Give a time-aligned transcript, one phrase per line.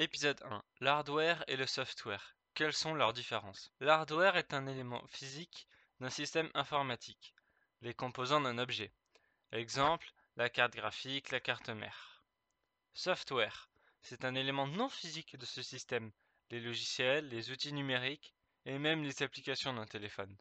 [0.00, 0.62] Épisode 1.
[0.80, 2.34] L'hardware et le software.
[2.54, 3.70] Quelles sont leurs différences?
[3.80, 5.68] L'hardware est un élément physique
[6.00, 7.34] d'un système informatique,
[7.82, 8.94] les composants d'un objet.
[9.52, 12.24] Exemple, la carte graphique, la carte mère.
[12.94, 13.68] Software.
[14.00, 16.10] C'est un élément non physique de ce système,
[16.50, 18.32] les logiciels, les outils numériques
[18.64, 20.34] et même les applications d'un téléphone.